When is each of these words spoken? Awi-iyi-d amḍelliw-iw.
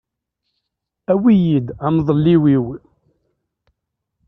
Awi-iyi-d 1.11 1.67
amḍelliw-iw. 1.87 2.65